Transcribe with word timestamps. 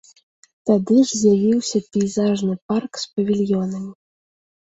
Тады 0.67 0.95
ж 1.09 1.17
з'явіўся 1.23 1.77
пейзажны 1.97 2.55
парк 2.71 2.91
з 3.03 3.13
павільёнамі. 3.17 3.91